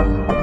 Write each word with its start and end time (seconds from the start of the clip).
you 0.00 0.39